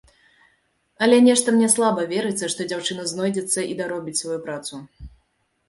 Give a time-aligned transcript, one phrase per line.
[1.07, 4.85] Але нешта мне слаба верыцца, што дзяўчына знойдзецца і даробіць сваю працу.